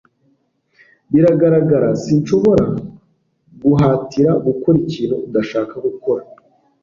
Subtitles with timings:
[1.11, 6.23] Biragaragara, sinshobora kuguhatira gukora ikintu udashaka gukora.